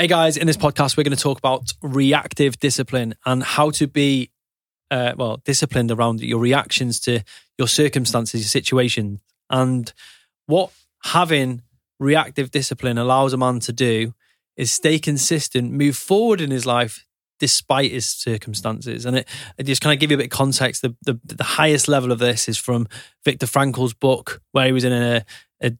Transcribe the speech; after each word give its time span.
Hey 0.00 0.06
guys, 0.06 0.38
in 0.38 0.46
this 0.46 0.56
podcast, 0.56 0.96
we're 0.96 1.02
going 1.02 1.14
to 1.14 1.22
talk 1.22 1.36
about 1.36 1.74
reactive 1.82 2.58
discipline 2.58 3.16
and 3.26 3.42
how 3.42 3.68
to 3.72 3.86
be, 3.86 4.30
uh, 4.90 5.12
well, 5.14 5.42
disciplined 5.44 5.90
around 5.90 6.22
your 6.22 6.38
reactions 6.38 6.98
to 7.00 7.22
your 7.58 7.68
circumstances, 7.68 8.40
your 8.40 8.48
situation, 8.48 9.20
and 9.50 9.92
what 10.46 10.70
having 11.02 11.60
reactive 11.98 12.50
discipline 12.50 12.96
allows 12.96 13.34
a 13.34 13.36
man 13.36 13.60
to 13.60 13.74
do 13.74 14.14
is 14.56 14.72
stay 14.72 14.98
consistent, 14.98 15.70
move 15.70 15.98
forward 15.98 16.40
in 16.40 16.50
his 16.50 16.64
life 16.64 17.04
despite 17.38 17.90
his 17.90 18.06
circumstances. 18.06 19.04
And 19.04 19.18
it, 19.18 19.28
it 19.58 19.64
just 19.64 19.82
kind 19.82 19.92
of 19.92 20.00
give 20.00 20.10
you 20.10 20.16
a 20.16 20.18
bit 20.18 20.32
of 20.32 20.38
context. 20.38 20.80
The, 20.80 20.96
the 21.02 21.20
the 21.24 21.44
highest 21.44 21.88
level 21.88 22.10
of 22.10 22.18
this 22.18 22.48
is 22.48 22.56
from 22.56 22.88
Viktor 23.22 23.46
Frankl's 23.46 23.92
book, 23.92 24.40
where 24.52 24.64
he 24.64 24.72
was 24.72 24.84
in 24.84 24.94
a 24.94 25.26
a, 25.62 25.72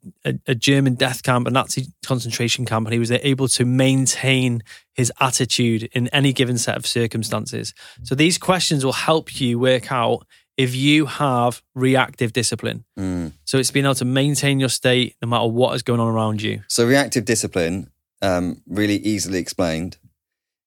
a 0.46 0.54
German 0.54 0.94
death 0.94 1.22
camp, 1.22 1.46
a 1.46 1.50
Nazi 1.50 1.86
concentration 2.04 2.66
camp, 2.66 2.86
and 2.86 2.92
he 2.92 2.98
was 2.98 3.10
able 3.10 3.48
to 3.48 3.64
maintain 3.64 4.62
his 4.94 5.12
attitude 5.20 5.88
in 5.92 6.08
any 6.08 6.32
given 6.32 6.58
set 6.58 6.76
of 6.76 6.86
circumstances. 6.86 7.74
So 8.02 8.14
these 8.14 8.38
questions 8.38 8.84
will 8.84 8.92
help 8.92 9.40
you 9.40 9.58
work 9.58 9.90
out 9.90 10.26
if 10.56 10.74
you 10.74 11.06
have 11.06 11.62
reactive 11.74 12.32
discipline. 12.32 12.84
Mm. 12.98 13.32
So 13.44 13.58
it's 13.58 13.70
being 13.70 13.86
able 13.86 13.94
to 13.94 14.04
maintain 14.04 14.60
your 14.60 14.68
state 14.68 15.16
no 15.22 15.28
matter 15.28 15.46
what 15.46 15.74
is 15.74 15.82
going 15.82 16.00
on 16.00 16.08
around 16.08 16.42
you. 16.42 16.62
So 16.68 16.86
reactive 16.86 17.24
discipline, 17.24 17.90
um, 18.20 18.60
really 18.66 18.96
easily 18.96 19.38
explained, 19.38 19.96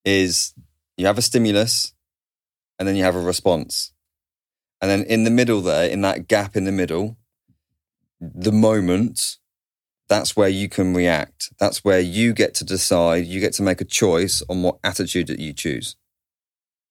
is 0.03 0.53
you 0.97 1.05
have 1.05 1.19
a 1.19 1.21
stimulus 1.21 1.93
and 2.80 2.88
then 2.88 2.95
you 2.95 3.03
have 3.03 3.16
a 3.16 3.21
response. 3.21 3.91
And 4.81 4.89
then 4.89 5.03
in 5.03 5.23
the 5.23 5.30
middle 5.30 5.61
there, 5.61 5.88
in 5.88 6.02
that 6.02 6.27
gap 6.27 6.55
in 6.55 6.66
the 6.66 6.71
middle, 6.71 7.17
the 8.33 8.51
moment, 8.51 9.37
that's 10.07 10.35
where 10.35 10.49
you 10.49 10.69
can 10.69 10.93
react. 10.93 11.51
That's 11.59 11.83
where 11.83 11.99
you 11.99 12.33
get 12.33 12.53
to 12.55 12.63
decide, 12.63 13.25
you 13.25 13.39
get 13.39 13.53
to 13.53 13.63
make 13.63 13.81
a 13.81 13.85
choice 13.85 14.43
on 14.49 14.63
what 14.63 14.77
attitude 14.83 15.27
that 15.27 15.39
you 15.39 15.53
choose. 15.53 15.95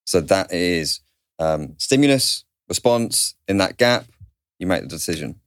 So 0.04 0.20
that 0.20 0.52
is 0.52 1.00
um, 1.38 1.74
stimulus, 1.78 2.44
response. 2.68 3.34
In 3.48 3.58
that 3.58 3.76
gap, 3.76 4.06
you 4.58 4.66
make 4.66 4.82
the 4.82 4.88
decision. 4.88 5.40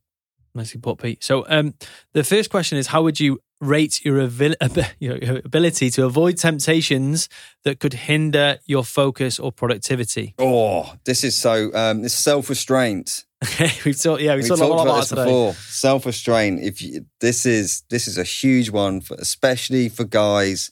Nicely 0.54 0.80
put, 0.80 1.00
Pete. 1.00 1.24
So 1.24 1.46
um, 1.50 1.74
the 2.14 2.24
first 2.24 2.50
question 2.50 2.78
is 2.78 2.88
how 2.88 3.04
would 3.04 3.20
you 3.20 3.42
rate 3.60 4.06
your, 4.06 4.22
abil- 4.22 4.56
your 5.00 5.18
ability 5.44 5.90
to 5.92 6.06
avoid 6.06 6.38
temptations 6.38 7.28
that 7.64 7.80
could 7.80 7.94
hinder 7.94 8.60
your 8.66 8.86
focus 8.86 9.38
or 9.38 9.52
productivity? 9.52 10.34
Oh, 10.40 10.96
this 11.04 11.24
is 11.24 11.36
so, 11.36 11.72
um, 11.74 12.04
this 12.04 12.16
self 12.16 12.50
restraint. 12.50 13.26
Okay, 13.46 13.72
we've 13.86 14.00
talked. 14.00 14.22
Yeah, 14.22 14.36
we've, 14.36 14.44
we 14.44 14.50
talked, 14.50 14.60
talked 14.60 14.74
about 14.74 14.88
about 14.88 15.00
this 15.02 15.10
today. 15.10 15.24
before. 15.26 15.54
Self 15.54 16.06
restraint. 16.06 16.62
If 16.62 16.82
you, 16.82 17.06
this 17.20 17.46
is 17.46 17.84
this 17.90 18.08
is 18.08 18.18
a 18.18 18.24
huge 18.24 18.70
one, 18.70 19.02
for, 19.02 19.16
especially 19.16 19.90
for 19.90 20.04
guys 20.04 20.72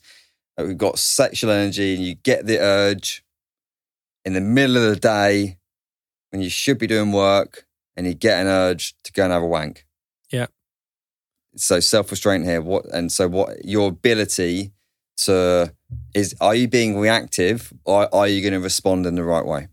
who've 0.56 0.76
got 0.76 0.98
sexual 0.98 1.50
energy, 1.50 1.94
and 1.94 2.04
you 2.04 2.14
get 2.14 2.46
the 2.46 2.58
urge 2.58 3.24
in 4.24 4.32
the 4.32 4.40
middle 4.40 4.76
of 4.76 4.82
the 4.82 4.96
day 4.96 5.58
when 6.30 6.42
you 6.42 6.50
should 6.50 6.78
be 6.78 6.86
doing 6.86 7.12
work, 7.12 7.66
and 7.96 8.06
you 8.06 8.14
get 8.14 8.40
an 8.40 8.48
urge 8.48 8.94
to 9.04 9.12
go 9.12 9.24
and 9.24 9.32
have 9.32 9.42
a 9.42 9.46
wank. 9.46 9.86
Yeah. 10.30 10.46
So 11.56 11.80
self 11.80 12.10
restraint 12.10 12.44
here. 12.44 12.60
What 12.60 12.86
and 12.86 13.12
so 13.12 13.28
what? 13.28 13.64
Your 13.64 13.88
ability 13.88 14.72
to 15.16 15.72
is 16.14 16.34
are 16.40 16.54
you 16.54 16.66
being 16.66 16.98
reactive 16.98 17.72
or 17.84 18.12
are 18.12 18.26
you 18.26 18.42
going 18.42 18.54
to 18.54 18.60
respond 18.60 19.06
in 19.06 19.14
the 19.14 19.22
right 19.22 19.44
way? 19.44 19.68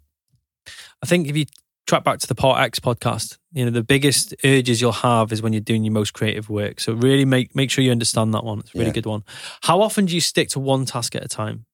I 1.04 1.08
think 1.08 1.28
if 1.28 1.36
you 1.36 1.46
track 1.92 2.06
back 2.06 2.20
to 2.20 2.28
the 2.28 2.36
Part 2.36 2.58
X 2.62 2.80
podcast, 2.80 3.38
you 3.52 3.66
know 3.66 3.72
the 3.72 3.84
biggest 3.84 4.34
urges 4.46 4.80
you'll 4.80 4.94
have 4.94 5.34
is 5.34 5.42
when 5.42 5.52
you're 5.52 5.60
doing 5.60 5.84
your 5.84 5.92
most 5.92 6.14
creative 6.14 6.50
work. 6.50 6.80
So 6.80 6.94
really 6.94 7.26
make 7.26 7.54
make 7.54 7.70
sure 7.70 7.84
you 7.84 7.92
understand 7.92 8.34
that 8.34 8.46
one. 8.46 8.60
It's 8.60 8.74
a 8.74 8.78
really 8.78 8.88
Yeah. 8.92 8.94
good 8.94 9.06
one. 9.08 9.24
How 9.64 9.82
often 9.82 10.06
do 10.06 10.16
you 10.16 10.22
stick 10.22 10.48
to 10.50 10.60
one 10.62 10.86
task 10.86 11.16
at 11.18 11.26
a 11.26 11.28
time? 11.28 11.66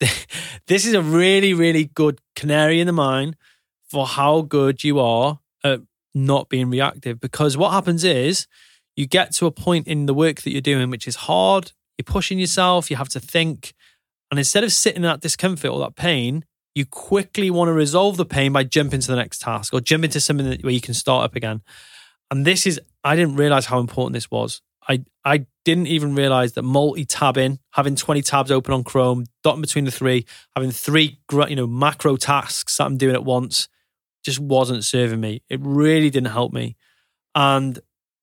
this 0.66 0.86
is 0.86 0.92
a 0.94 1.00
really 1.02 1.54
really 1.54 1.84
good 1.84 2.18
canary 2.34 2.80
in 2.80 2.88
the 2.88 2.92
mine 2.92 3.36
for 3.88 4.06
how 4.08 4.40
good 4.42 4.82
you 4.82 4.98
are 4.98 5.38
at 5.62 5.82
not 6.14 6.48
being 6.48 6.68
reactive. 6.68 7.20
Because 7.20 7.56
what 7.56 7.70
happens 7.70 8.02
is 8.02 8.48
you 8.96 9.06
get 9.06 9.32
to 9.34 9.46
a 9.46 9.52
point 9.52 9.86
in 9.86 10.06
the 10.06 10.14
work 10.14 10.42
that 10.42 10.50
you're 10.50 10.60
doing 10.60 10.90
which 10.90 11.06
is 11.06 11.14
hard. 11.14 11.70
You're 11.96 12.04
pushing 12.04 12.40
yourself. 12.40 12.90
You 12.90 12.96
have 12.96 13.08
to 13.10 13.20
think, 13.20 13.72
and 14.32 14.38
instead 14.40 14.64
of 14.64 14.72
sitting 14.72 14.96
in 14.96 15.02
that 15.02 15.20
discomfort 15.20 15.70
or 15.70 15.78
that 15.78 15.94
pain, 15.94 16.44
you 16.74 16.86
quickly 16.86 17.50
want 17.50 17.68
to 17.68 17.72
resolve 17.72 18.16
the 18.16 18.24
pain 18.24 18.52
by 18.52 18.64
jumping 18.64 19.00
to 19.00 19.06
the 19.06 19.16
next 19.16 19.40
task 19.40 19.74
or 19.74 19.80
jump 19.80 20.04
into 20.04 20.20
something 20.20 20.48
that, 20.48 20.62
where 20.62 20.72
you 20.72 20.80
can 20.80 20.94
start 20.94 21.24
up 21.24 21.36
again. 21.36 21.62
And 22.30 22.46
this 22.46 22.66
is, 22.66 22.80
I 23.02 23.16
didn't 23.16 23.36
realize 23.36 23.66
how 23.66 23.80
important 23.80 24.14
this 24.14 24.30
was. 24.30 24.62
I, 24.88 25.04
I 25.24 25.46
didn't 25.64 25.88
even 25.88 26.14
realize 26.14 26.52
that 26.54 26.62
multi-tabbing, 26.62 27.58
having 27.72 27.96
20 27.96 28.22
tabs 28.22 28.50
open 28.50 28.72
on 28.72 28.84
Chrome, 28.84 29.26
dotting 29.42 29.60
between 29.60 29.84
the 29.84 29.90
three, 29.90 30.26
having 30.54 30.70
three, 30.70 31.18
you 31.48 31.56
know, 31.56 31.66
macro 31.66 32.16
tasks 32.16 32.76
that 32.76 32.84
I'm 32.84 32.96
doing 32.96 33.14
at 33.14 33.24
once 33.24 33.68
just 34.24 34.38
wasn't 34.38 34.84
serving 34.84 35.20
me. 35.20 35.42
It 35.48 35.60
really 35.62 36.10
didn't 36.10 36.32
help 36.32 36.52
me. 36.52 36.76
And 37.34 37.78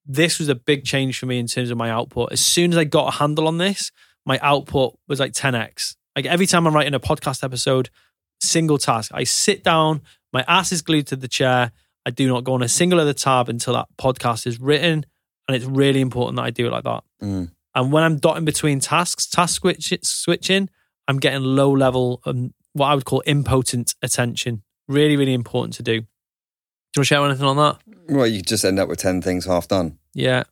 this 0.06 0.38
was 0.38 0.48
a 0.48 0.54
big 0.54 0.84
change 0.84 1.18
for 1.18 1.26
me 1.26 1.38
in 1.38 1.46
terms 1.46 1.70
of 1.70 1.76
my 1.76 1.90
output. 1.90 2.32
As 2.32 2.40
soon 2.40 2.72
as 2.72 2.78
I 2.78 2.84
got 2.84 3.14
a 3.14 3.18
handle 3.18 3.46
on 3.46 3.58
this, 3.58 3.92
my 4.24 4.38
output 4.42 4.98
was 5.06 5.20
like 5.20 5.32
10x. 5.32 5.96
Like 6.16 6.26
every 6.26 6.46
time 6.46 6.66
I'm 6.66 6.74
writing 6.74 6.94
a 6.94 7.00
podcast 7.00 7.44
episode, 7.44 7.90
single 8.40 8.78
task. 8.78 9.10
I 9.14 9.24
sit 9.24 9.64
down, 9.64 10.02
my 10.32 10.44
ass 10.46 10.72
is 10.72 10.82
glued 10.82 11.06
to 11.08 11.16
the 11.16 11.28
chair. 11.28 11.72
I 12.06 12.10
do 12.10 12.26
not 12.28 12.44
go 12.44 12.54
on 12.54 12.62
a 12.62 12.68
single 12.68 13.00
other 13.00 13.12
tab 13.12 13.48
until 13.48 13.74
that 13.74 13.86
podcast 13.98 14.46
is 14.46 14.60
written. 14.60 15.04
And 15.46 15.56
it's 15.56 15.64
really 15.64 16.00
important 16.00 16.36
that 16.36 16.42
I 16.42 16.50
do 16.50 16.66
it 16.66 16.72
like 16.72 16.84
that. 16.84 17.04
Mm. 17.22 17.50
And 17.74 17.92
when 17.92 18.02
I'm 18.02 18.18
dotting 18.18 18.44
between 18.44 18.80
tasks, 18.80 19.26
task 19.26 19.60
switch, 19.60 19.92
switching, 20.02 20.68
I'm 21.06 21.18
getting 21.18 21.42
low 21.42 21.70
level, 21.70 22.20
um, 22.26 22.52
what 22.72 22.88
I 22.88 22.94
would 22.94 23.04
call 23.04 23.22
impotent 23.26 23.94
attention. 24.02 24.62
Really, 24.88 25.16
really 25.16 25.34
important 25.34 25.74
to 25.74 25.82
do. 25.82 26.00
Do 26.00 26.06
you 26.96 27.00
want 27.00 27.04
to 27.04 27.04
share 27.04 27.24
anything 27.24 27.46
on 27.46 27.56
that? 27.56 27.78
Well, 28.08 28.26
you 28.26 28.42
just 28.42 28.64
end 28.64 28.78
up 28.78 28.88
with 28.88 28.98
ten 28.98 29.20
things 29.20 29.44
half 29.44 29.68
done. 29.68 29.98
Yeah. 30.14 30.44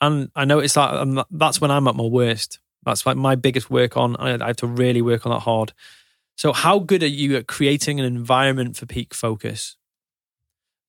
And 0.00 0.30
I 0.34 0.44
noticed 0.44 0.74
that 0.74 0.94
um, 0.94 1.22
that's 1.30 1.60
when 1.60 1.70
I'm 1.70 1.86
at 1.88 1.94
my 1.94 2.04
worst. 2.04 2.58
That's 2.84 3.06
like 3.06 3.16
my 3.16 3.36
biggest 3.36 3.70
work 3.70 3.96
on. 3.96 4.16
I 4.16 4.34
I 4.34 4.48
have 4.48 4.56
to 4.56 4.66
really 4.66 5.00
work 5.02 5.24
on 5.26 5.32
that 5.32 5.40
hard. 5.40 5.72
So, 6.36 6.52
how 6.52 6.78
good 6.78 7.02
are 7.02 7.06
you 7.06 7.36
at 7.36 7.46
creating 7.46 8.00
an 8.00 8.06
environment 8.06 8.76
for 8.76 8.86
peak 8.86 9.14
focus? 9.14 9.76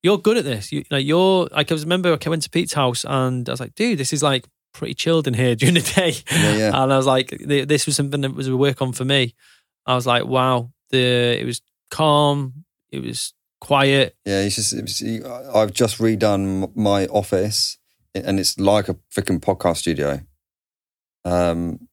You're 0.03 0.17
good 0.17 0.37
at 0.37 0.43
this. 0.43 0.71
You, 0.71 0.83
like 0.91 1.05
you're 1.05 1.47
like 1.51 1.71
I 1.71 1.73
was 1.73 1.83
remember 1.83 2.17
I 2.25 2.29
went 2.29 2.43
to 2.43 2.49
Pete's 2.49 2.73
house 2.73 3.05
and 3.07 3.47
I 3.49 3.53
was 3.53 3.59
like, 3.59 3.75
dude, 3.75 3.97
this 3.97 4.13
is 4.13 4.21
like 4.21 4.45
pretty 4.73 4.93
chilled 4.93 5.27
in 5.27 5.33
here 5.33 5.55
during 5.55 5.75
the 5.75 5.81
day. 5.81 6.13
Yeah, 6.31 6.57
yeah. 6.57 6.83
And 6.83 6.93
I 6.93 6.97
was 6.97 7.07
like, 7.07 7.29
this 7.29 7.85
was 7.85 7.95
something 7.95 8.21
that 8.21 8.35
was 8.35 8.47
a 8.47 8.57
work 8.57 8.81
on 8.81 8.93
for 8.93 9.05
me. 9.05 9.33
I 9.85 9.95
was 9.95 10.07
like, 10.07 10.25
wow, 10.25 10.71
the 10.91 11.39
it 11.39 11.45
was 11.45 11.61
calm, 11.89 12.65
it 12.91 13.03
was 13.03 13.33
quiet. 13.61 14.15
Yeah, 14.25 14.41
it's 14.41 14.55
just, 14.55 14.73
it's, 14.73 15.01
I've 15.25 15.73
just 15.73 15.99
redone 15.99 16.75
my 16.75 17.07
office 17.07 17.77
and 18.13 18.39
it's 18.39 18.59
like 18.59 18.89
a 18.89 18.95
freaking 19.13 19.39
podcast 19.39 19.77
studio. 19.77 20.21
Um, 21.23 21.84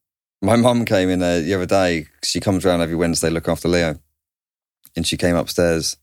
my 0.43 0.57
mum 0.57 0.85
came 0.85 1.09
in 1.09 1.21
there 1.21 1.41
the 1.41 1.55
other 1.55 1.67
day. 1.67 2.07
She 2.23 2.41
comes 2.41 2.67
around 2.67 2.81
every 2.83 2.97
Wednesday, 2.97 3.31
look 3.31 3.49
after 3.49 3.69
Leo. 3.69 3.99
And 4.97 5.07
she 5.07 5.17
came 5.17 5.37
upstairs 5.37 5.97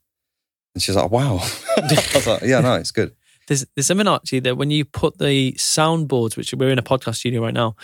and 0.74 0.82
she 0.82 0.92
was 0.92 0.96
like, 0.98 1.12
wow. 1.12 1.40
I 1.78 2.12
was 2.16 2.26
like, 2.28 2.42
yeah, 2.44 2.62
no, 2.62 2.74
it's 2.76 2.92
good. 2.92 3.16
There's 3.48 3.66
there's 3.76 3.88
something 3.88 4.08
actually 4.08 4.40
that 4.42 4.58
when 4.58 4.72
you 4.72 4.86
put 4.86 5.18
the 5.18 5.54
soundboards, 5.54 6.38
which 6.38 6.54
we're 6.54 6.70
in 6.70 6.80
a 6.80 6.84
podcast 6.84 7.16
studio 7.18 7.42
right 7.42 7.54
now, 7.54 7.76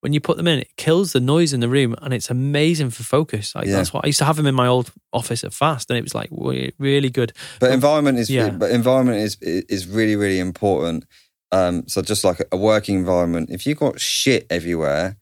when 0.00 0.12
you 0.12 0.20
put 0.20 0.36
them 0.36 0.46
in, 0.46 0.58
it 0.60 0.68
kills 0.76 1.12
the 1.12 1.20
noise 1.20 1.52
in 1.54 1.60
the 1.60 1.68
room, 1.70 1.94
and 2.02 2.12
it's 2.14 2.28
amazing 2.30 2.90
for 2.90 3.02
focus. 3.02 3.54
Like 3.54 3.66
Yeah. 3.66 3.76
that's 3.76 3.92
what 3.94 4.04
I 4.04 4.08
used 4.08 4.18
to 4.18 4.26
have 4.26 4.36
them 4.36 4.46
in 4.46 4.54
my 4.54 4.66
old 4.66 4.92
office 5.12 5.42
at 5.42 5.54
Fast, 5.54 5.90
and 5.90 5.98
it 5.98 6.02
was 6.02 6.14
like 6.14 6.28
really 6.30 7.08
good. 7.10 7.32
But 7.60 7.72
environment 7.72 8.18
is, 8.18 8.28
Yeah. 8.30 8.50
but 8.50 8.70
environment 8.70 9.18
is, 9.18 9.36
is 9.40 9.86
really, 9.88 10.16
really 10.16 10.38
important. 10.38 11.06
Um, 11.50 11.88
so 11.88 12.02
just 12.02 12.22
like 12.22 12.42
a 12.52 12.56
working 12.56 12.96
environment, 12.96 13.48
if 13.50 13.66
you've 13.66 13.78
got 13.78 13.98
shit 13.98 14.46
everywhere, 14.50 15.16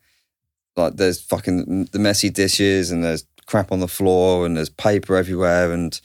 like 0.77 0.97
there's 0.97 1.21
fucking 1.21 1.89
the 1.93 1.98
messy 1.98 2.31
dishes 2.31 2.91
and 2.91 3.04
there's 3.04 3.25
crap 3.47 3.71
on 3.71 3.81
the 3.81 3.89
floor 3.89 4.47
and 4.47 4.57
there's 4.57 4.71
paper 4.71 5.16
everywhere 5.16 5.72
and 5.72 6.01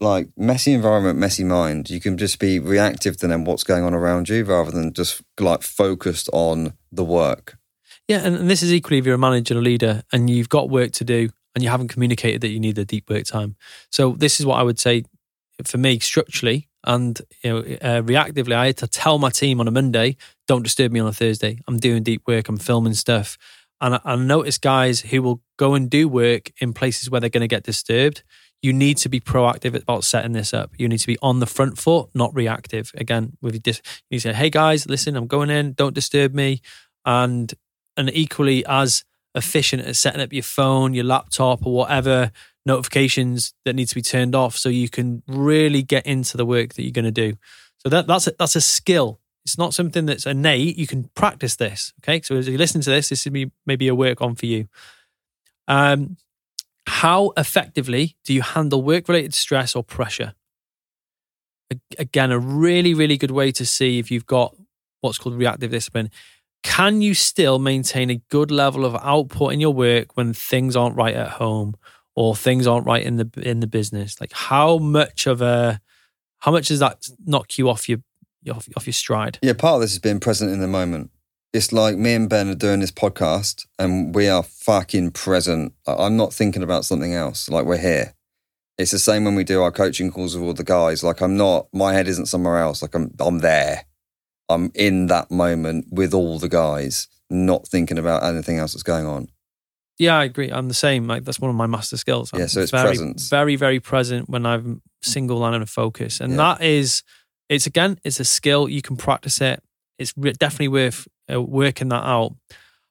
like 0.00 0.28
messy 0.36 0.72
environment, 0.72 1.18
messy 1.18 1.44
mind, 1.44 1.88
you 1.88 2.00
can 2.00 2.18
just 2.18 2.38
be 2.38 2.58
reactive 2.58 3.16
to 3.18 3.28
then 3.28 3.44
what's 3.44 3.62
going 3.62 3.84
on 3.84 3.94
around 3.94 4.28
you 4.28 4.44
rather 4.44 4.70
than 4.70 4.92
just 4.92 5.22
like 5.38 5.62
focused 5.62 6.28
on 6.32 6.72
the 6.90 7.04
work. 7.04 7.58
Yeah, 8.08 8.20
and, 8.24 8.34
and 8.34 8.50
this 8.50 8.62
is 8.62 8.72
equally 8.72 8.98
if 8.98 9.06
you're 9.06 9.14
a 9.14 9.18
manager 9.18 9.54
or 9.54 9.58
a 9.58 9.62
leader 9.62 10.02
and 10.12 10.28
you've 10.28 10.48
got 10.48 10.70
work 10.70 10.92
to 10.92 11.04
do 11.04 11.28
and 11.54 11.62
you 11.62 11.70
haven't 11.70 11.88
communicated 11.88 12.40
that 12.40 12.48
you 12.48 12.58
need 12.58 12.78
a 12.78 12.84
deep 12.84 13.08
work 13.08 13.24
time. 13.24 13.56
So 13.90 14.12
this 14.12 14.40
is 14.40 14.46
what 14.46 14.58
I 14.58 14.62
would 14.62 14.78
say 14.78 15.04
for 15.64 15.78
me 15.78 15.98
structurally 15.98 16.68
and 16.84 17.20
you 17.42 17.52
know 17.52 17.58
uh, 17.58 18.02
reactively. 18.02 18.54
I 18.54 18.66
had 18.66 18.76
to 18.78 18.86
tell 18.86 19.18
my 19.18 19.30
team 19.30 19.60
on 19.60 19.68
a 19.68 19.70
Monday, 19.70 20.16
don't 20.46 20.62
disturb 20.62 20.92
me 20.92 21.00
on 21.00 21.08
a 21.08 21.12
Thursday. 21.12 21.60
I'm 21.68 21.78
doing 21.78 22.02
deep 22.02 22.22
work. 22.26 22.48
I'm 22.48 22.56
filming 22.56 22.94
stuff, 22.94 23.36
and 23.80 23.94
I, 23.94 24.00
I 24.04 24.16
notice 24.16 24.58
guys 24.58 25.00
who 25.00 25.22
will 25.22 25.42
go 25.56 25.74
and 25.74 25.88
do 25.88 26.08
work 26.08 26.52
in 26.60 26.72
places 26.72 27.10
where 27.10 27.20
they're 27.20 27.30
going 27.30 27.42
to 27.42 27.48
get 27.48 27.62
disturbed. 27.62 28.22
You 28.60 28.72
need 28.72 28.96
to 28.98 29.08
be 29.08 29.20
proactive 29.20 29.80
about 29.80 30.02
setting 30.04 30.32
this 30.32 30.52
up. 30.52 30.72
You 30.78 30.88
need 30.88 30.98
to 30.98 31.06
be 31.06 31.18
on 31.22 31.38
the 31.38 31.46
front 31.46 31.78
foot, 31.78 32.08
not 32.12 32.34
reactive. 32.34 32.90
Again, 32.96 33.36
with 33.40 33.62
dis- 33.62 33.82
you 34.10 34.18
say, 34.18 34.32
"Hey 34.32 34.50
guys, 34.50 34.86
listen, 34.86 35.16
I'm 35.16 35.28
going 35.28 35.50
in. 35.50 35.74
Don't 35.74 35.94
disturb 35.94 36.34
me." 36.34 36.60
And 37.04 37.54
and 37.96 38.10
equally 38.12 38.66
as 38.66 39.04
efficient 39.34 39.84
at 39.84 39.96
setting 39.96 40.20
up 40.20 40.32
your 40.32 40.42
phone, 40.42 40.94
your 40.94 41.04
laptop, 41.04 41.64
or 41.64 41.72
whatever 41.72 42.32
notifications 42.66 43.54
that 43.64 43.74
need 43.74 43.88
to 43.88 43.94
be 43.94 44.02
turned 44.02 44.34
off 44.34 44.56
so 44.56 44.68
you 44.68 44.88
can 44.88 45.22
really 45.26 45.82
get 45.82 46.06
into 46.06 46.36
the 46.36 46.44
work 46.46 46.74
that 46.74 46.82
you're 46.82 46.92
going 46.92 47.04
to 47.04 47.10
do. 47.10 47.36
So 47.78 47.88
that 47.88 48.06
that's 48.06 48.26
a, 48.26 48.32
that's 48.38 48.56
a 48.56 48.60
skill. 48.60 49.20
It's 49.48 49.56
not 49.56 49.72
something 49.72 50.04
that's 50.04 50.26
innate. 50.26 50.76
You 50.76 50.86
can 50.86 51.04
practice 51.14 51.56
this. 51.56 51.94
Okay, 52.02 52.20
so 52.20 52.36
as 52.36 52.46
you 52.46 52.58
listen 52.58 52.82
to 52.82 52.90
this, 52.90 53.08
this 53.08 53.26
is 53.26 53.46
maybe 53.64 53.88
a 53.88 53.94
work 53.94 54.20
on 54.20 54.34
for 54.34 54.44
you. 54.44 54.68
Um, 55.66 56.18
how 56.86 57.32
effectively 57.34 58.14
do 58.26 58.34
you 58.34 58.42
handle 58.42 58.82
work-related 58.82 59.32
stress 59.32 59.74
or 59.74 59.82
pressure? 59.82 60.34
Again, 61.98 62.30
a 62.30 62.38
really 62.38 62.92
really 62.92 63.16
good 63.16 63.30
way 63.30 63.50
to 63.52 63.64
see 63.64 63.98
if 63.98 64.10
you've 64.10 64.26
got 64.26 64.54
what's 65.00 65.16
called 65.16 65.38
reactive 65.38 65.70
discipline. 65.70 66.10
Can 66.62 67.00
you 67.00 67.14
still 67.14 67.58
maintain 67.58 68.10
a 68.10 68.20
good 68.28 68.50
level 68.50 68.84
of 68.84 68.96
output 68.96 69.54
in 69.54 69.60
your 69.60 69.72
work 69.72 70.14
when 70.14 70.34
things 70.34 70.76
aren't 70.76 70.96
right 70.96 71.14
at 71.14 71.30
home 71.30 71.74
or 72.14 72.36
things 72.36 72.66
aren't 72.66 72.84
right 72.84 73.02
in 73.02 73.16
the 73.16 73.30
in 73.36 73.60
the 73.60 73.66
business? 73.66 74.20
Like 74.20 74.34
how 74.34 74.76
much 74.76 75.26
of 75.26 75.40
a 75.40 75.80
how 76.40 76.52
much 76.52 76.68
does 76.68 76.80
that 76.80 77.08
knock 77.24 77.56
you 77.56 77.70
off 77.70 77.88
your 77.88 78.00
off, 78.50 78.68
off 78.76 78.86
your 78.86 78.92
stride? 78.92 79.38
Yeah, 79.42 79.52
part 79.54 79.76
of 79.76 79.80
this 79.82 79.92
is 79.92 79.98
being 79.98 80.20
present 80.20 80.50
in 80.50 80.60
the 80.60 80.68
moment. 80.68 81.10
It's 81.52 81.72
like 81.72 81.96
me 81.96 82.14
and 82.14 82.28
Ben 82.28 82.48
are 82.48 82.54
doing 82.54 82.80
this 82.80 82.90
podcast 82.92 83.66
and 83.78 84.14
we 84.14 84.28
are 84.28 84.42
fucking 84.42 85.12
present. 85.12 85.72
I'm 85.86 86.16
not 86.16 86.32
thinking 86.34 86.62
about 86.62 86.84
something 86.84 87.14
else. 87.14 87.48
Like 87.48 87.64
we're 87.64 87.78
here. 87.78 88.14
It's 88.76 88.90
the 88.92 88.98
same 88.98 89.24
when 89.24 89.34
we 89.34 89.44
do 89.44 89.62
our 89.62 89.72
coaching 89.72 90.10
calls 90.12 90.36
with 90.36 90.44
all 90.44 90.54
the 90.54 90.62
guys. 90.62 91.02
Like 91.02 91.20
I'm 91.20 91.36
not, 91.36 91.66
my 91.72 91.92
head 91.94 92.06
isn't 92.06 92.26
somewhere 92.26 92.58
else. 92.58 92.82
Like 92.82 92.94
I'm, 92.94 93.12
I'm 93.18 93.38
there. 93.38 93.84
I'm 94.48 94.70
in 94.74 95.06
that 95.06 95.30
moment 95.30 95.86
with 95.90 96.14
all 96.14 96.38
the 96.38 96.48
guys, 96.48 97.08
not 97.30 97.66
thinking 97.66 97.98
about 97.98 98.22
anything 98.22 98.58
else 98.58 98.72
that's 98.74 98.82
going 98.82 99.06
on. 99.06 99.28
Yeah, 99.98 100.16
I 100.18 100.24
agree. 100.24 100.50
I'm 100.50 100.68
the 100.68 100.74
same. 100.74 101.06
Like 101.08 101.24
that's 101.24 101.40
one 101.40 101.50
of 101.50 101.56
my 101.56 101.66
master 101.66 101.96
skills. 101.96 102.30
I'm 102.32 102.40
yeah, 102.40 102.46
so 102.46 102.60
it's 102.60 102.70
very, 102.70 102.84
presence. 102.88 103.28
Very, 103.28 103.56
very 103.56 103.80
present 103.80 104.28
when 104.28 104.46
I'm 104.46 104.80
single 105.02 105.38
line 105.38 105.60
of 105.60 105.68
focus, 105.68 106.20
and 106.20 106.32
Yeah. 106.32 106.36
that 106.36 106.62
is, 106.62 107.02
it's 107.48 107.66
again, 107.66 107.98
it's 108.04 108.20
a 108.20 108.24
skill. 108.24 108.68
You 108.68 108.82
can 108.82 108.96
practice 108.96 109.40
it. 109.40 109.62
It's 109.98 110.12
definitely 110.12 110.68
worth 110.68 111.08
uh, 111.32 111.42
working 111.42 111.88
that 111.88 112.04
out. 112.04 112.34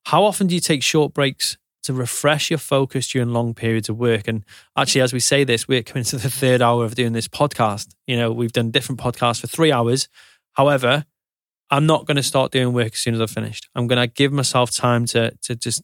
How 0.06 0.24
often 0.24 0.48
do 0.48 0.56
you 0.56 0.62
take 0.62 0.84
short 0.84 1.14
breaks 1.14 1.58
to 1.84 1.94
refresh 1.94 2.50
your 2.50 2.58
focus 2.60 3.08
during 3.08 3.34
long 3.34 3.54
periods 3.54 3.90
of 3.90 3.98
work? 3.98 4.28
And 4.28 4.44
actually, 4.78 5.02
as 5.02 5.14
we 5.14 5.20
say 5.20 5.44
this, 5.44 5.68
we're 5.68 5.84
coming 5.84 6.04
to 6.06 6.18
the 6.18 6.30
third 6.30 6.62
hour 6.62 6.86
of 6.86 6.96
doing 6.96 7.14
this 7.14 7.28
podcast. 7.28 7.94
You 8.08 8.18
know, 8.18 8.32
we've 8.32 8.52
done 8.52 8.72
different 8.72 9.00
podcasts 9.00 9.42
for 9.42 9.48
three 9.48 9.72
hours. 9.72 10.10
However, 10.54 11.06
I'm 11.70 11.86
not 11.86 12.06
going 12.06 12.18
to 12.18 12.24
start 12.24 12.52
doing 12.52 12.74
work 12.74 12.94
as 12.94 13.00
soon 13.00 13.14
as 13.14 13.22
I've 13.22 13.32
finished. 13.32 13.70
I'm 13.76 13.88
going 13.88 14.00
to 14.00 14.08
give 14.08 14.32
myself 14.32 14.72
time 14.72 15.06
to 15.08 15.32
to 15.44 15.56
just 15.56 15.82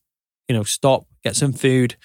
you 0.48 0.56
know 0.56 0.64
stop, 0.64 1.06
get 1.24 1.36
some 1.36 1.54
food. 1.54 1.96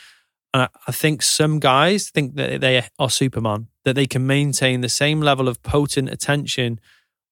And 0.58 0.69
I, 0.75 0.78
I 0.88 0.93
think 0.93 1.22
some 1.22 1.60
guys 1.60 2.10
think 2.10 2.34
that 2.34 2.60
they 2.60 2.82
are 2.99 3.10
Superman, 3.10 3.69
that 3.84 3.94
they 3.94 4.06
can 4.06 4.26
maintain 4.26 4.81
the 4.81 4.88
same 4.88 5.20
level 5.20 5.46
of 5.46 5.62
potent 5.62 6.08
attention 6.08 6.81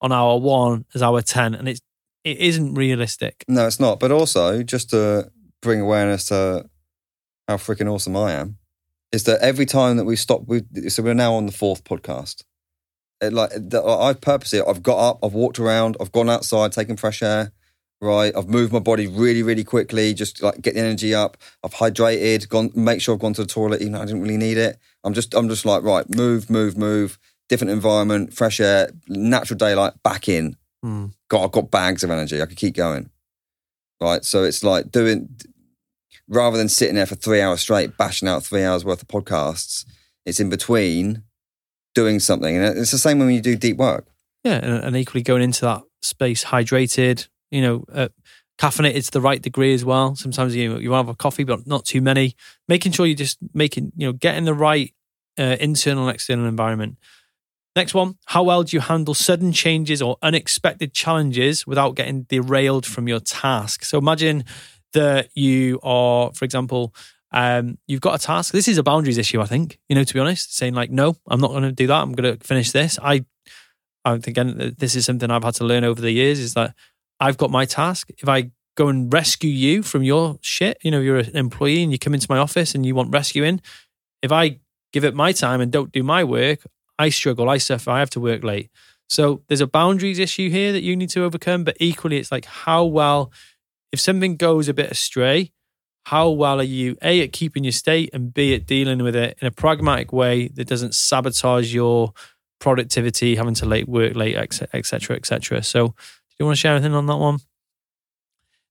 on 0.00 0.12
hour 0.12 0.38
one 0.38 0.84
as 0.94 1.02
hour 1.02 1.22
ten, 1.22 1.54
and 1.54 1.68
it's 1.68 1.80
it 2.22 2.38
isn't 2.38 2.74
realistic. 2.74 3.44
No, 3.48 3.66
it's 3.66 3.80
not. 3.80 3.98
But 3.98 4.12
also, 4.12 4.62
just 4.62 4.90
to 4.90 5.30
bring 5.60 5.80
awareness 5.80 6.26
to 6.26 6.68
how 7.48 7.56
freaking 7.56 7.90
awesome 7.90 8.16
I 8.16 8.32
am, 8.32 8.58
is 9.10 9.24
that 9.24 9.40
every 9.40 9.66
time 9.66 9.96
that 9.96 10.04
we 10.04 10.14
stop, 10.14 10.42
we 10.46 10.62
so 10.88 11.02
we're 11.02 11.14
now 11.14 11.34
on 11.34 11.46
the 11.46 11.52
fourth 11.52 11.82
podcast. 11.82 12.44
It, 13.20 13.32
like 13.32 13.50
I've 13.74 14.20
purposely, 14.20 14.60
I've 14.60 14.82
got 14.82 14.98
up, 14.98 15.18
I've 15.24 15.32
walked 15.32 15.58
around, 15.58 15.96
I've 16.00 16.12
gone 16.12 16.30
outside, 16.30 16.72
taken 16.72 16.96
fresh 16.96 17.22
air. 17.22 17.52
Right, 18.00 18.36
I've 18.36 18.48
moved 18.48 18.74
my 18.74 18.78
body 18.78 19.06
really, 19.06 19.42
really 19.42 19.64
quickly, 19.64 20.12
just 20.12 20.42
like 20.42 20.60
get 20.60 20.74
the 20.74 20.80
energy 20.80 21.14
up. 21.14 21.38
I've 21.64 21.72
hydrated, 21.72 22.46
gone, 22.48 22.70
make 22.74 23.00
sure 23.00 23.14
I've 23.14 23.20
gone 23.20 23.32
to 23.34 23.42
the 23.42 23.48
toilet, 23.48 23.80
even 23.80 23.94
though 23.94 24.02
I 24.02 24.04
didn't 24.04 24.20
really 24.20 24.36
need 24.36 24.58
it. 24.58 24.78
I'm 25.02 25.14
just, 25.14 25.34
I'm 25.34 25.48
just 25.48 25.64
like, 25.64 25.82
right, 25.82 26.04
move, 26.14 26.50
move, 26.50 26.76
move, 26.76 27.18
different 27.48 27.70
environment, 27.70 28.34
fresh 28.34 28.60
air, 28.60 28.90
natural 29.08 29.56
daylight, 29.56 29.94
back 30.02 30.28
in 30.28 30.56
Hmm. 30.82 31.06
got 31.28 31.42
I've 31.42 31.52
got 31.52 31.70
bags 31.70 32.04
of 32.04 32.10
energy. 32.10 32.40
I 32.40 32.46
could 32.46 32.58
keep 32.58 32.76
going. 32.76 33.10
Right. 34.00 34.24
So 34.24 34.44
it's 34.44 34.62
like 34.62 34.90
doing 34.90 35.28
rather 36.28 36.56
than 36.56 36.68
sitting 36.68 36.96
there 36.96 37.06
for 37.06 37.14
three 37.14 37.40
hours 37.40 37.60
straight, 37.60 37.96
bashing 37.96 38.28
out 38.28 38.44
three 38.44 38.62
hours 38.62 38.84
worth 38.84 39.02
of 39.02 39.08
podcasts, 39.08 39.84
it's 40.24 40.38
in 40.38 40.50
between 40.50 41.22
doing 41.94 42.20
something. 42.20 42.56
And 42.56 42.78
it's 42.78 42.90
the 42.90 42.98
same 42.98 43.18
when 43.18 43.30
you 43.30 43.40
do 43.40 43.56
deep 43.56 43.78
work. 43.78 44.06
Yeah, 44.44 44.60
and, 44.62 44.84
and 44.84 44.96
equally 44.96 45.22
going 45.22 45.42
into 45.42 45.62
that 45.62 45.82
space 46.02 46.44
hydrated, 46.44 47.26
you 47.50 47.62
know, 47.62 47.84
uh, 47.92 48.08
caffeinated 48.58 49.04
to 49.04 49.10
the 49.10 49.20
right 49.20 49.42
degree 49.42 49.74
as 49.74 49.84
well. 49.84 50.16
Sometimes 50.16 50.54
you 50.54 50.78
you 50.78 50.90
want 50.90 51.06
have 51.06 51.14
a 51.14 51.16
coffee, 51.16 51.44
but 51.44 51.66
not 51.66 51.84
too 51.84 52.00
many. 52.00 52.34
Making 52.68 52.92
sure 52.92 53.06
you're 53.06 53.16
just 53.16 53.38
making, 53.54 53.92
you 53.96 54.06
know, 54.06 54.12
getting 54.12 54.44
the 54.44 54.54
right 54.54 54.94
uh, 55.38 55.56
internal 55.60 56.06
and 56.06 56.14
external 56.14 56.46
environment. 56.46 56.96
Next 57.74 57.92
one, 57.92 58.16
how 58.24 58.42
well 58.42 58.62
do 58.62 58.74
you 58.74 58.80
handle 58.80 59.12
sudden 59.12 59.52
changes 59.52 60.00
or 60.00 60.16
unexpected 60.22 60.94
challenges 60.94 61.66
without 61.66 61.94
getting 61.94 62.22
derailed 62.22 62.86
from 62.86 63.06
your 63.06 63.20
task? 63.20 63.84
So 63.84 63.98
imagine 63.98 64.44
that 64.94 65.28
you 65.34 65.78
are, 65.82 66.32
for 66.32 66.46
example, 66.46 66.94
um, 67.32 67.76
you've 67.86 68.00
got 68.00 68.18
a 68.18 68.24
task. 68.24 68.52
This 68.52 68.66
is 68.66 68.78
a 68.78 68.82
boundaries 68.82 69.18
issue, 69.18 69.42
I 69.42 69.44
think. 69.44 69.78
You 69.90 69.94
know, 69.96 70.04
to 70.04 70.14
be 70.14 70.20
honest, 70.20 70.56
saying 70.56 70.72
like, 70.72 70.90
no, 70.90 71.16
I'm 71.28 71.40
not 71.40 71.50
going 71.50 71.64
to 71.64 71.72
do 71.72 71.86
that. 71.88 72.00
I'm 72.00 72.12
going 72.12 72.38
to 72.38 72.42
finish 72.42 72.70
this. 72.72 72.98
I, 73.02 73.26
I 74.06 74.12
think 74.12 74.28
again, 74.28 74.74
this 74.78 74.96
is 74.96 75.04
something 75.04 75.30
I've 75.30 75.44
had 75.44 75.56
to 75.56 75.64
learn 75.64 75.84
over 75.84 76.00
the 76.00 76.12
years. 76.12 76.38
Is 76.38 76.54
that 76.54 76.74
I've 77.20 77.38
got 77.38 77.50
my 77.50 77.64
task. 77.64 78.10
If 78.18 78.28
I 78.28 78.50
go 78.76 78.88
and 78.88 79.12
rescue 79.12 79.50
you 79.50 79.82
from 79.82 80.02
your 80.02 80.38
shit, 80.42 80.78
you 80.82 80.90
know, 80.90 81.00
you're 81.00 81.18
an 81.18 81.36
employee 81.36 81.82
and 81.82 81.92
you 81.92 81.98
come 81.98 82.14
into 82.14 82.26
my 82.28 82.38
office 82.38 82.74
and 82.74 82.84
you 82.84 82.94
want 82.94 83.12
rescuing. 83.12 83.60
If 84.22 84.32
I 84.32 84.60
give 84.92 85.04
it 85.04 85.14
my 85.14 85.32
time 85.32 85.60
and 85.60 85.72
don't 85.72 85.92
do 85.92 86.02
my 86.02 86.24
work, 86.24 86.60
I 86.98 87.08
struggle, 87.08 87.48
I 87.48 87.58
suffer, 87.58 87.90
I 87.90 87.98
have 87.98 88.10
to 88.10 88.20
work 88.20 88.44
late. 88.44 88.70
So 89.08 89.42
there's 89.48 89.60
a 89.60 89.66
boundaries 89.66 90.18
issue 90.18 90.50
here 90.50 90.72
that 90.72 90.82
you 90.82 90.96
need 90.96 91.10
to 91.10 91.24
overcome. 91.24 91.64
But 91.64 91.76
equally, 91.80 92.18
it's 92.18 92.32
like 92.32 92.44
how 92.44 92.84
well, 92.84 93.32
if 93.92 94.00
something 94.00 94.36
goes 94.36 94.68
a 94.68 94.74
bit 94.74 94.90
astray, 94.90 95.52
how 96.06 96.30
well 96.30 96.60
are 96.60 96.64
you 96.64 96.96
A 97.02 97.22
at 97.22 97.32
keeping 97.32 97.64
your 97.64 97.72
state 97.72 98.10
and 98.12 98.32
B 98.32 98.54
at 98.54 98.66
dealing 98.66 99.02
with 99.02 99.16
it 99.16 99.36
in 99.40 99.46
a 99.46 99.50
pragmatic 99.50 100.12
way 100.12 100.48
that 100.48 100.68
doesn't 100.68 100.94
sabotage 100.94 101.74
your 101.74 102.12
productivity, 102.60 103.36
having 103.36 103.54
to 103.54 103.66
late 103.66 103.88
work 103.88 104.14
late, 104.14 104.36
etc., 104.36 105.16
etc. 105.16 105.62
So, 105.62 105.88
do 105.88 105.94
you 106.38 106.46
want 106.46 106.56
to 106.56 106.60
share 106.60 106.74
anything 106.74 106.94
on 106.94 107.06
that 107.06 107.16
one? 107.16 107.38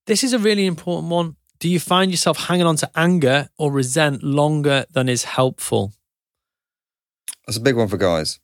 This 0.06 0.22
is 0.22 0.32
a 0.32 0.38
really 0.38 0.66
important 0.66 1.10
one. 1.10 1.36
Do 1.58 1.68
you 1.68 1.80
find 1.80 2.10
yourself 2.10 2.46
hanging 2.46 2.66
on 2.66 2.76
to 2.76 2.90
anger 2.94 3.48
or 3.58 3.72
resent 3.72 4.22
longer 4.22 4.84
than 4.90 5.08
is 5.08 5.24
helpful? 5.24 5.92
That's 7.46 7.56
a 7.56 7.62
big 7.62 7.76
one 7.76 7.88
for 7.88 7.96
guys. 7.96 8.38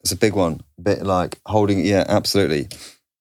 It's 0.00 0.12
a 0.12 0.16
big 0.16 0.34
one. 0.34 0.60
A 0.78 0.82
bit 0.82 1.02
like 1.02 1.40
holding, 1.46 1.84
yeah, 1.84 2.04
absolutely. 2.08 2.68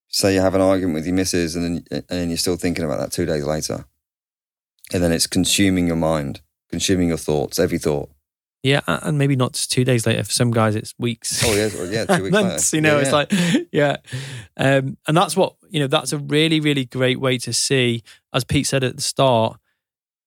Say 0.09 0.33
you 0.33 0.41
have 0.41 0.55
an 0.55 0.61
argument 0.61 0.95
with 0.95 1.05
your 1.05 1.15
missus 1.15 1.55
and 1.55 1.63
then, 1.63 1.85
and 1.91 2.05
then 2.07 2.29
you're 2.29 2.37
still 2.37 2.57
thinking 2.57 2.83
about 2.83 2.99
that 2.99 3.11
two 3.11 3.25
days 3.25 3.45
later. 3.45 3.85
And 4.93 5.01
then 5.01 5.11
it's 5.11 5.27
consuming 5.27 5.87
your 5.87 5.95
mind, 5.95 6.41
consuming 6.69 7.07
your 7.07 7.17
thoughts, 7.17 7.59
every 7.59 7.77
thought. 7.77 8.09
Yeah, 8.63 8.79
and 8.87 9.17
maybe 9.17 9.35
not 9.35 9.53
just 9.53 9.71
two 9.73 9.83
days 9.83 10.07
later. 10.07 10.23
For 10.23 10.31
some 10.31 10.51
guys, 10.51 10.75
it's 10.75 10.93
weeks. 10.97 11.43
Oh, 11.45 11.53
yeah, 11.53 11.67
yeah, 11.89 12.05
two 12.05 12.23
weeks 12.23 12.31
months. 12.31 12.73
You 12.73 12.79
know, 12.79 12.95
Yeah, 12.95 13.01
it's 13.01 13.09
yeah. 13.09 13.15
like 13.15 13.67
yeah, 13.73 13.97
um, 14.55 14.97
and 15.05 15.17
that's 15.17 15.35
what 15.35 15.55
you 15.69 15.81
know. 15.81 15.87
That's 15.87 16.13
a 16.13 16.17
really, 16.17 16.61
really 16.61 16.85
great 16.85 17.19
way 17.19 17.37
to 17.39 17.51
see, 17.51 18.03
as 18.33 18.45
Pete 18.45 18.65
said 18.67 18.83
at 18.83 18.95
the 18.95 19.01
start. 19.01 19.59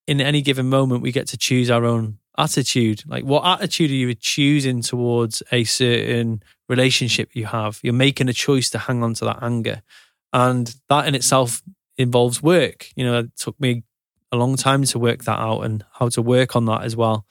In 0.05 0.21
any 0.21 0.41
given 0.41 0.69
moment, 0.69 1.01
we 1.01 1.11
get 1.11 1.27
to 1.29 1.37
choose 1.37 1.69
our 1.69 1.83
own 1.83 2.19
attitude. 2.37 3.03
Like, 3.07 3.25
what 3.25 3.43
attitude 3.43 3.89
are 3.91 3.95
you 3.95 4.13
choosing 4.13 4.81
towards 4.81 5.43
a 5.51 5.63
certain 5.65 6.43
relationship 6.69 7.31
you 7.33 7.47
have? 7.47 7.79
You're 7.83 7.93
making 7.93 8.29
a 8.29 8.33
choice 8.33 8.69
to 8.69 8.77
hang 8.77 9.03
on 9.03 9.15
to 9.15 9.25
that 9.25 9.39
anger, 9.41 9.81
and 10.31 10.73
that 10.89 11.07
in 11.07 11.15
itself 11.15 11.61
involves 11.97 12.43
work. 12.43 12.89
You 12.95 13.03
know, 13.03 13.19
it 13.21 13.35
took 13.35 13.59
me 13.59 13.83
a 14.31 14.37
long 14.37 14.55
time 14.57 14.83
to 14.83 14.99
work 14.99 15.23
that 15.23 15.39
out 15.39 15.61
and 15.61 15.83
how 15.93 16.09
to 16.09 16.21
work 16.21 16.55
on 16.55 16.65
that 16.65 16.83
as 16.83 16.95
well. 16.95 17.25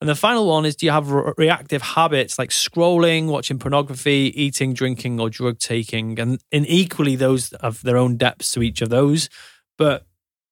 And 0.00 0.08
the 0.08 0.14
final 0.14 0.46
one 0.46 0.64
is 0.64 0.76
do 0.76 0.86
you 0.86 0.92
have 0.92 1.10
re- 1.10 1.32
reactive 1.36 1.82
habits 1.82 2.38
like 2.38 2.50
scrolling, 2.50 3.26
watching 3.26 3.58
pornography, 3.58 4.32
eating, 4.34 4.72
drinking, 4.72 5.18
or 5.18 5.28
drug 5.28 5.58
taking? 5.58 6.18
And, 6.20 6.40
and 6.52 6.66
equally, 6.68 7.16
those 7.16 7.52
have 7.62 7.82
their 7.82 7.96
own 7.96 8.16
depths 8.16 8.52
to 8.52 8.62
each 8.62 8.80
of 8.80 8.90
those. 8.90 9.28
But 9.76 10.06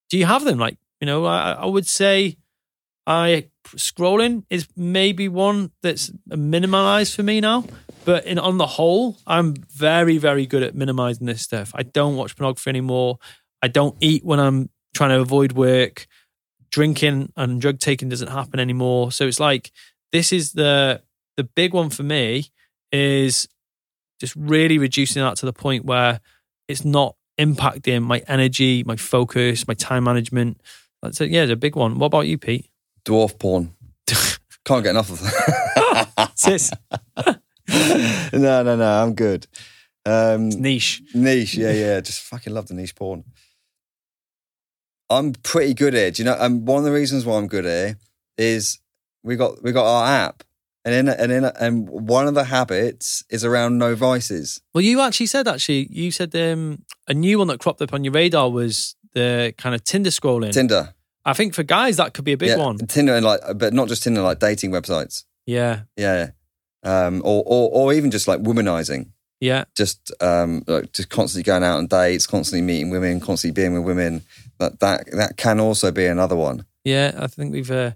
do 0.09 0.17
you 0.17 0.25
have 0.25 0.43
them? 0.43 0.57
Like, 0.57 0.77
you 0.99 1.05
know, 1.05 1.25
I, 1.25 1.53
I 1.53 1.65
would 1.65 1.87
say 1.87 2.37
I 3.05 3.47
scrolling 3.67 4.43
is 4.49 4.67
maybe 4.75 5.29
one 5.29 5.71
that's 5.81 6.09
minimalized 6.29 7.15
for 7.15 7.23
me 7.23 7.39
now. 7.39 7.63
But 8.03 8.25
in 8.25 8.39
on 8.39 8.57
the 8.57 8.67
whole, 8.67 9.17
I'm 9.25 9.53
very, 9.53 10.17
very 10.17 10.45
good 10.45 10.63
at 10.63 10.75
minimizing 10.75 11.25
this 11.25 11.41
stuff. 11.41 11.71
I 11.73 11.83
don't 11.83 12.15
watch 12.15 12.35
pornography 12.35 12.69
anymore. 12.69 13.19
I 13.61 13.69
don't 13.69 13.95
eat 14.01 14.23
when 14.25 14.39
I'm 14.39 14.69
trying 14.93 15.09
to 15.11 15.19
avoid 15.19 15.53
work 15.53 16.07
drinking 16.71 17.31
and 17.35 17.61
drug 17.61 17.79
taking 17.79 18.09
doesn't 18.09 18.29
happen 18.29 18.59
anymore. 18.59 19.11
So 19.11 19.27
it's 19.27 19.39
like 19.39 19.71
this 20.11 20.31
is 20.31 20.53
the 20.53 21.01
the 21.35 21.43
big 21.43 21.73
one 21.73 21.89
for 21.89 22.03
me 22.03 22.51
is 22.91 23.47
just 24.19 24.35
really 24.35 24.77
reducing 24.77 25.21
that 25.21 25.37
to 25.37 25.45
the 25.45 25.53
point 25.53 25.85
where 25.85 26.19
it's 26.67 26.83
not 26.83 27.15
impacting 27.39 28.03
my 28.03 28.23
energy, 28.27 28.83
my 28.83 28.95
focus, 28.95 29.67
my 29.67 29.73
time 29.73 30.03
management. 30.03 30.59
That's 31.01 31.21
it. 31.21 31.29
Yeah, 31.29 31.43
it's 31.43 31.51
a 31.51 31.55
big 31.55 31.75
one. 31.75 31.99
What 31.99 32.07
about 32.07 32.27
you, 32.27 32.37
Pete? 32.37 32.69
Dwarf 33.05 33.37
porn. 33.37 33.73
Can't 34.65 34.83
get 34.83 34.91
enough 34.91 35.11
of 35.11 35.21
that. 35.21 36.31
Sis, 36.35 36.71
no, 38.33 38.63
no, 38.63 38.75
no. 38.75 39.03
I'm 39.03 39.13
good. 39.13 39.47
Um, 40.05 40.49
niche. 40.49 41.03
niche, 41.13 41.55
yeah, 41.55 41.71
yeah. 41.71 41.99
Just 42.01 42.21
fucking 42.21 42.53
love 42.53 42.67
the 42.67 42.73
niche 42.73 42.95
porn. 42.95 43.23
I'm 45.09 45.33
pretty 45.33 45.73
good 45.73 45.95
at 45.95 46.01
it. 46.01 46.15
Do 46.15 46.23
you 46.23 46.25
know? 46.25 46.37
And 46.39 46.67
one 46.67 46.79
of 46.79 46.83
the 46.83 46.91
reasons 46.91 47.25
why 47.25 47.37
I'm 47.37 47.47
good 47.47 47.65
at 47.65 47.89
it 47.89 47.97
is 48.37 48.79
we 49.23 49.35
got 49.35 49.63
we 49.63 49.71
got 49.71 49.85
our 49.85 50.07
app, 50.07 50.43
and 50.85 50.93
in 50.93 51.07
and 51.09 51.31
in 51.31 51.45
and 51.45 51.89
one 51.89 52.27
of 52.27 52.33
the 52.33 52.45
habits 52.45 53.23
is 53.29 53.43
around 53.43 53.77
no 53.77 53.95
vices. 53.95 54.61
Well, 54.73 54.83
you 54.83 55.01
actually 55.01 55.27
said 55.27 55.47
actually 55.47 55.87
you 55.91 56.11
said 56.11 56.35
um, 56.35 56.83
a 57.07 57.13
new 57.13 57.37
one 57.37 57.47
that 57.47 57.59
cropped 57.59 57.81
up 57.81 57.93
on 57.93 58.03
your 58.03 58.13
radar 58.13 58.49
was 58.49 58.95
the 59.13 59.53
kind 59.57 59.73
of 59.75 59.83
Tinder 59.83 60.09
scrolling. 60.09 60.51
Tinder, 60.51 60.93
I 61.25 61.33
think 61.33 61.53
for 61.53 61.63
guys 61.63 61.97
that 61.97 62.13
could 62.13 62.25
be 62.25 62.33
a 62.33 62.37
big 62.37 62.49
yeah, 62.49 62.57
one. 62.57 62.77
Tinder, 62.77 63.15
and 63.15 63.25
like, 63.25 63.41
but 63.55 63.73
not 63.73 63.87
just 63.87 64.03
Tinder, 64.03 64.21
like 64.21 64.39
dating 64.39 64.71
websites. 64.71 65.23
Yeah, 65.45 65.81
Yeah, 65.95 66.31
um, 66.83 67.21
or 67.23 67.43
or 67.45 67.69
or 67.71 67.93
even 67.93 68.11
just 68.11 68.27
like 68.27 68.41
womanizing. 68.41 69.11
yeah, 69.39 69.63
just 69.75 70.11
um 70.21 70.63
like 70.67 70.91
just 70.91 71.09
constantly 71.09 71.43
going 71.43 71.63
out 71.63 71.77
on 71.77 71.87
dates, 71.87 72.27
constantly 72.27 72.61
meeting 72.61 72.89
women, 72.89 73.19
constantly 73.19 73.61
being 73.61 73.73
with 73.73 73.83
women. 73.83 74.23
That 74.59 74.79
that 74.79 75.11
that 75.11 75.37
can 75.37 75.59
also 75.59 75.91
be 75.91 76.05
another 76.05 76.35
one. 76.35 76.65
yeah. 76.83 77.13
I 77.17 77.27
think 77.27 77.53
we've. 77.53 77.71
Uh, 77.71 77.91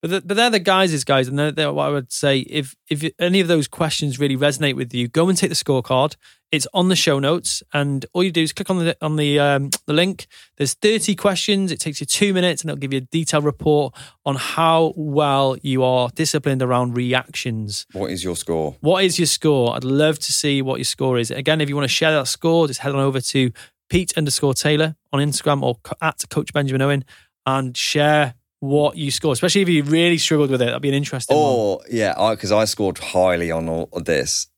but 0.00 0.10
the, 0.10 0.20
but 0.20 0.36
they're 0.36 0.50
the 0.50 0.60
guys' 0.60 1.02
guys, 1.02 1.26
and 1.26 1.36
they're, 1.36 1.50
they're 1.50 1.72
what 1.72 1.86
I 1.86 1.90
would 1.90 2.12
say. 2.12 2.38
If 2.38 2.76
if 2.88 3.10
any 3.18 3.40
of 3.40 3.48
those 3.48 3.66
questions 3.66 4.20
really 4.20 4.36
resonate 4.36 4.76
with 4.76 4.94
you, 4.94 5.08
go 5.08 5.28
and 5.28 5.36
take 5.36 5.50
the 5.50 5.56
scorecard. 5.56 6.14
It's 6.52 6.68
on 6.72 6.88
the 6.88 6.96
show 6.96 7.18
notes, 7.18 7.64
and 7.74 8.06
all 8.12 8.22
you 8.22 8.30
do 8.30 8.42
is 8.42 8.52
click 8.52 8.70
on 8.70 8.78
the 8.78 8.96
on 9.02 9.16
the 9.16 9.40
um, 9.40 9.70
the 9.86 9.92
link. 9.92 10.28
There's 10.56 10.74
30 10.74 11.16
questions. 11.16 11.72
It 11.72 11.80
takes 11.80 12.00
you 12.00 12.06
two 12.06 12.32
minutes, 12.32 12.62
and 12.62 12.70
it'll 12.70 12.78
give 12.78 12.92
you 12.92 12.98
a 12.98 13.02
detailed 13.02 13.44
report 13.44 13.92
on 14.24 14.36
how 14.36 14.92
well 14.96 15.56
you 15.62 15.82
are 15.82 16.10
disciplined 16.14 16.62
around 16.62 16.96
reactions. 16.96 17.84
What 17.92 18.12
is 18.12 18.22
your 18.22 18.36
score? 18.36 18.76
What 18.80 19.02
is 19.02 19.18
your 19.18 19.26
score? 19.26 19.74
I'd 19.74 19.84
love 19.84 20.20
to 20.20 20.32
see 20.32 20.62
what 20.62 20.76
your 20.76 20.84
score 20.84 21.18
is. 21.18 21.32
Again, 21.32 21.60
if 21.60 21.68
you 21.68 21.74
want 21.74 21.84
to 21.84 21.94
share 21.94 22.12
that 22.12 22.28
score, 22.28 22.68
just 22.68 22.80
head 22.80 22.94
on 22.94 23.00
over 23.00 23.20
to 23.20 23.50
Pete 23.88 24.16
underscore 24.16 24.54
Taylor 24.54 24.96
on 25.12 25.20
Instagram 25.20 25.62
or 25.62 25.78
at 26.00 26.22
Coach 26.30 26.52
Benjamin 26.52 26.82
Owen 26.82 27.04
and 27.46 27.76
share 27.76 28.34
what 28.60 28.96
you 28.96 29.10
score, 29.10 29.32
especially 29.32 29.62
if 29.62 29.68
you 29.68 29.82
really 29.84 30.18
struggled 30.18 30.50
with 30.50 30.60
it. 30.60 30.66
That'd 30.66 30.82
be 30.82 30.88
an 30.88 30.94
interesting 30.94 31.36
one. 31.36 31.44
Or 31.44 31.80
yeah, 31.90 32.30
because 32.30 32.52
I, 32.52 32.64
scored 32.64 32.98
highly 32.98 33.50
on 33.50 33.68
all 33.68 33.88
of 33.92 34.04
this. 34.04 34.48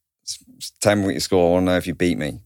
Tell 0.80 0.96
me 0.96 1.04
what 1.04 1.14
you 1.14 1.20
score. 1.20 1.48
I 1.48 1.52
want 1.52 1.66
to 1.66 1.72
know 1.72 1.76
if 1.76 1.86
you 1.86 1.94
beat 1.94 2.18
me. 2.18 2.40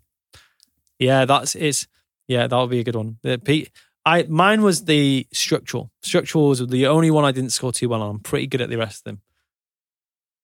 Yeah, 0.99 1.25
that's 1.25 1.55
it's 1.55 1.87
yeah, 2.29 2.47
that'll 2.47 2.67
be 2.67 2.81
a 2.81 2.85
good 2.85 2.97
one. 2.97 3.19
The 3.23 3.39
Pete 3.39 3.71
I 4.07 4.25
mine 4.25 4.63
was 4.63 4.85
the 4.85 5.27
structural. 5.33 5.91
Structural 6.03 6.49
was 6.49 6.67
the 6.67 6.87
only 6.87 7.11
one 7.11 7.25
I 7.25 7.33
didn't 7.33 7.51
score 7.51 7.73
too 7.73 7.89
well 7.89 8.03
on. 8.03 8.11
I'm 8.11 8.21
pretty 8.21 8.47
good 8.47 8.61
at 8.61 8.69
the 8.69 8.77
rest 8.77 9.01
of 9.01 9.05
them. 9.05 9.23